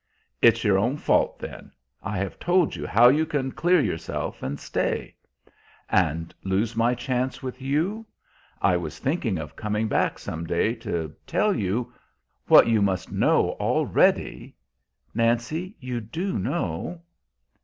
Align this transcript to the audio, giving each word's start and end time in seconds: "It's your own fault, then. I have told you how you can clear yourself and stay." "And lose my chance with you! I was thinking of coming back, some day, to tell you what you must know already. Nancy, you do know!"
"It's 0.41 0.63
your 0.63 0.79
own 0.79 0.97
fault, 0.97 1.37
then. 1.37 1.71
I 2.01 2.17
have 2.17 2.39
told 2.39 2.75
you 2.75 2.87
how 2.87 3.07
you 3.09 3.23
can 3.23 3.51
clear 3.51 3.79
yourself 3.79 4.41
and 4.41 4.59
stay." 4.59 5.13
"And 5.91 6.33
lose 6.43 6.75
my 6.75 6.95
chance 6.95 7.43
with 7.43 7.61
you! 7.61 8.07
I 8.63 8.77
was 8.77 8.97
thinking 8.97 9.37
of 9.37 9.55
coming 9.55 9.87
back, 9.87 10.17
some 10.17 10.47
day, 10.47 10.73
to 10.77 11.15
tell 11.27 11.55
you 11.55 11.93
what 12.47 12.65
you 12.65 12.81
must 12.81 13.11
know 13.11 13.51
already. 13.59 14.55
Nancy, 15.13 15.75
you 15.79 15.99
do 16.01 16.39
know!" 16.39 17.03